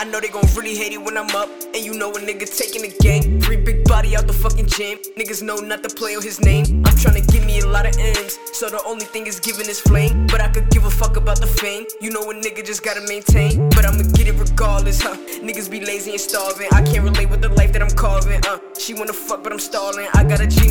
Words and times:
I 0.00 0.04
know 0.04 0.18
they 0.18 0.28
gon' 0.28 0.48
really 0.56 0.74
hate 0.74 0.92
it 0.92 1.02
when 1.02 1.18
I'm 1.18 1.28
up. 1.36 1.50
And 1.74 1.84
you 1.84 1.92
know 1.92 2.10
a 2.10 2.18
nigga 2.18 2.48
taking 2.48 2.80
the 2.80 2.96
game. 3.02 3.38
Free 3.42 3.58
big 3.58 3.84
body 3.84 4.16
out 4.16 4.26
the 4.26 4.32
fucking 4.32 4.68
gym. 4.68 4.96
Niggas 5.18 5.42
know 5.42 5.56
not 5.56 5.82
to 5.82 5.90
play 5.90 6.16
on 6.16 6.22
his 6.22 6.40
name. 6.40 6.64
I'm 6.86 6.96
tryna 6.96 7.30
give 7.30 7.44
me 7.44 7.60
a 7.60 7.66
lot 7.66 7.84
of 7.84 7.94
M's. 7.98 8.38
So 8.54 8.70
the 8.70 8.82
only 8.86 9.04
thing 9.04 9.26
is 9.26 9.38
giving 9.40 9.66
this 9.66 9.78
flame. 9.78 10.26
But 10.28 10.40
I 10.40 10.48
could 10.48 10.70
give 10.70 10.86
a 10.86 10.90
fuck 10.90 11.18
about 11.18 11.38
the 11.42 11.46
fame. 11.46 11.84
You 12.00 12.08
know 12.08 12.30
a 12.30 12.34
nigga 12.34 12.64
just 12.64 12.82
gotta 12.82 13.02
maintain. 13.02 13.68
But 13.76 13.84
I'ma 13.84 14.04
get 14.14 14.26
it 14.26 14.40
regardless, 14.40 15.02
huh? 15.02 15.16
Niggas 15.44 15.70
be 15.70 15.84
lazy 15.84 16.12
and 16.12 16.20
starving. 16.20 16.68
I 16.72 16.80
can't 16.80 17.04
relate 17.04 17.28
with 17.28 17.42
the 17.42 17.50
life 17.50 17.74
that 17.74 17.82
I'm 17.82 17.90
carving, 17.90 18.40
uh. 18.46 18.58
She 18.78 18.94
wanna 18.94 19.12
fuck, 19.12 19.44
but 19.44 19.52
I'm 19.52 19.58
stalling. 19.58 20.08
I 20.14 20.24
got 20.24 20.40
a 20.40 20.46
Gina 20.46 20.69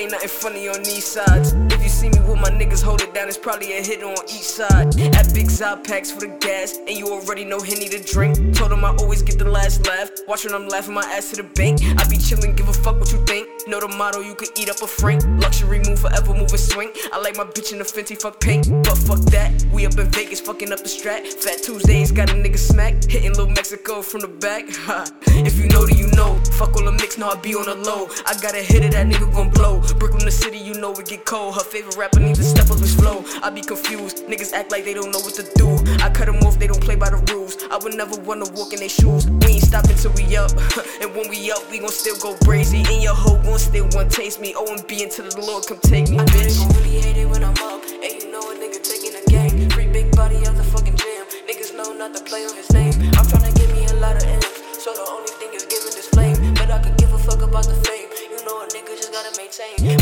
ain't 0.00 0.12
nothing 0.12 0.28
funny 0.28 0.68
on 0.68 0.82
these 0.82 1.04
sides. 1.04 1.52
If 1.74 1.82
you 1.82 1.88
see 1.88 2.08
me 2.08 2.20
with 2.20 2.40
my 2.40 2.50
niggas 2.50 2.82
hold 2.82 3.02
it 3.02 3.12
down, 3.12 3.28
it's 3.28 3.36
probably 3.36 3.76
a 3.76 3.82
hit 3.82 4.02
on 4.02 4.16
each 4.24 4.48
side. 4.48 4.88
At 5.14 5.34
Big 5.34 5.48
Zod 5.48 5.84
packs 5.84 6.10
for 6.10 6.20
the 6.20 6.28
gas, 6.40 6.78
and 6.78 6.96
you 6.96 7.08
already 7.08 7.44
know 7.44 7.60
Henny 7.60 7.88
to 7.88 8.02
drink. 8.02 8.54
Told 8.54 8.72
him 8.72 8.84
I 8.84 8.94
always 8.96 9.22
get 9.22 9.38
the 9.38 9.44
last 9.44 9.86
laugh. 9.86 10.10
Watching 10.26 10.52
them 10.52 10.68
laughing 10.68 10.94
my 10.94 11.02
ass 11.02 11.30
to 11.30 11.42
the 11.42 11.48
bank. 11.54 11.80
I 11.82 12.08
be 12.08 12.16
chillin', 12.16 12.56
give 12.56 12.68
a 12.68 12.72
fuck 12.72 12.98
what 12.98 13.12
you 13.12 13.24
think. 13.26 13.46
Know 13.68 13.80
the 13.80 13.88
motto, 13.88 14.20
you 14.20 14.34
could 14.34 14.50
eat 14.58 14.70
up 14.70 14.80
a 14.82 14.86
frank. 14.86 15.22
Luxury 15.42 15.80
move, 15.80 15.98
forever 15.98 16.34
move 16.34 16.50
swing. 16.50 16.90
I 17.12 17.20
like 17.20 17.36
my 17.36 17.44
bitch 17.44 17.72
in 17.72 17.78
the 17.78 17.84
Fenty, 17.84 18.20
fuck 18.20 18.40
pink. 18.40 18.68
But 18.84 18.96
fuck 18.96 19.20
that, 19.30 19.52
we 19.72 19.86
up 19.86 19.98
in 19.98 20.10
Vegas, 20.10 20.40
fucking 20.40 20.72
up 20.72 20.78
the 20.78 20.88
strat. 20.88 21.26
Fat 21.26 21.62
Tuesdays, 21.62 22.10
got 22.10 22.30
a 22.30 22.34
nigga 22.34 22.58
smack. 22.58 23.04
Hitting 23.04 23.30
Little 23.30 23.48
Mexico 23.48 24.02
from 24.02 24.20
the 24.20 24.28
back. 24.28 24.64
If 25.42 25.58
you 25.58 25.68
know, 25.68 25.86
then 25.86 25.96
you 25.96 26.08
know. 26.08 26.39
Fuck 27.20 27.28
all 27.28 27.36
the 27.36 27.36
mix, 27.36 27.36
now 27.36 27.36
I 27.36 27.36
be 27.36 27.54
on 27.54 27.66
the 27.66 27.74
low. 27.74 28.08
I 28.26 28.34
got 28.40 28.54
a 28.54 28.62
hit 28.62 28.84
of 28.84 28.92
that 28.92 29.06
nigga 29.06 29.32
gon' 29.32 29.50
blow. 29.50 29.80
Brooklyn, 29.98 30.24
the 30.24 30.30
city, 30.30 30.58
you 30.58 30.74
know 30.74 30.92
it 30.92 31.06
get 31.06 31.24
cold. 31.24 31.54
Her 31.54 31.64
favorite 31.64 31.96
rapper 31.96 32.20
needs 32.20 32.38
to 32.38 32.44
step 32.44 32.70
up 32.70 32.78
his 32.78 32.94
flow. 32.94 33.24
I 33.42 33.50
be 33.50 33.60
confused, 33.60 34.26
niggas 34.26 34.52
act 34.52 34.72
like 34.72 34.84
they 34.84 34.94
don't 34.94 35.12
know 35.12 35.20
what 35.20 35.34
to 35.34 35.44
do. 35.54 35.68
I 36.02 36.10
cut 36.10 36.26
them 36.26 36.36
off, 36.46 36.58
they 36.58 36.66
don't 36.66 36.82
play 36.82 36.96
by 36.96 37.10
the 37.10 37.20
rules. 37.32 37.56
I 37.70 37.78
would 37.78 37.94
never 37.94 38.16
wanna 38.20 38.48
walk 38.52 38.72
in 38.72 38.80
their 38.80 38.88
shoes. 38.88 39.28
We 39.28 39.60
ain't 39.60 39.64
stopping 39.64 39.96
till 39.96 40.12
we 40.12 40.36
up. 40.36 40.50
and 41.02 41.14
when 41.14 41.28
we 41.28 41.50
up, 41.52 41.62
we 41.70 41.78
gon' 41.78 41.92
still 41.92 42.16
go 42.18 42.34
brazy. 42.46 42.86
And 42.88 43.02
your 43.02 43.14
hoe 43.14 43.40
gon' 43.42 43.58
still 43.58 43.88
want 43.92 44.10
taste 44.10 44.40
me. 44.40 44.54
O 44.56 44.64
and 44.72 44.86
B 44.86 45.02
until 45.02 45.28
the 45.28 45.40
Lord 45.40 45.66
come 45.66 45.80
take 45.82 46.08
me, 46.08 46.18
I 46.18 46.24
know 46.24 46.48
gon' 46.56 46.72
really 46.76 47.00
hate 47.00 47.16
it 47.16 47.28
when 47.28 47.44
I'm 47.44 47.56
up. 47.60 47.82
And 47.84 48.12
you 48.16 48.30
know 48.32 48.40
a 48.40 48.54
nigga 48.54 48.80
taking 48.82 49.14
a 49.16 49.22
gang. 49.28 49.70
Free 49.70 49.88
big 49.88 50.14
body 50.16 50.36
out 50.46 50.56
the 50.56 50.64
fucking 50.64 50.96
gym. 50.96 51.24
Niggas 51.48 51.76
know 51.76 51.92
not 51.92 52.14
to 52.16 52.22
play 52.24 52.44
on 52.44 52.54
his 52.56 52.70
name. 52.72 52.94
I'm 53.16 53.26
tryna 53.26 53.39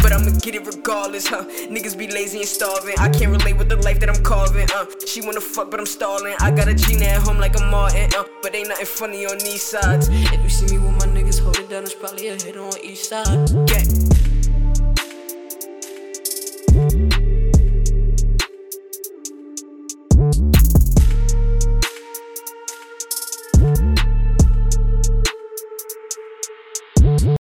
But 0.03 0.12
I'ma 0.12 0.31
get 0.41 0.55
it 0.55 0.67
regardless, 0.67 1.27
huh? 1.27 1.45
Niggas 1.71 1.97
be 1.97 2.09
lazy 2.09 2.39
and 2.39 2.48
starving. 2.48 2.95
I 2.98 3.09
can't 3.09 3.31
relate 3.31 3.57
with 3.57 3.69
the 3.69 3.77
life 3.77 4.01
that 4.01 4.11
I'm 4.11 4.23
carving, 4.23 4.69
uh. 4.75 4.87
She 5.07 5.21
wanna 5.21 5.41
fuck, 5.41 5.71
but 5.71 5.79
I'm 5.81 5.87
stalling. 5.87 6.34
I 6.41 6.51
got 6.51 6.69
a 6.69 6.75
Gina 6.75 7.05
at 7.05 7.23
home 7.23 7.39
like 7.39 7.59
a 7.59 7.62
Martin, 7.65 8.11
uh. 8.17 8.25
But 8.43 8.55
ain't 8.55 8.69
nothing 8.69 8.87
funny 8.87 9.27
on 9.27 9.39
these 9.39 9.62
sides. 9.62 10.09
If 10.11 10.43
you 10.43 10.49
see 10.49 10.77
me 10.77 10.84
with 10.84 10.97
my 10.99 11.06
niggas 11.06 11.41
hold 11.41 11.59
it 11.59 11.69
down, 11.69 11.84
it's 11.84 11.95
probably 11.95 12.29
a 12.29 12.34
hit 12.34 12.56
on 12.56 12.73
each 12.83 13.05
side. 13.05 13.51
Yeah. 13.71 14.17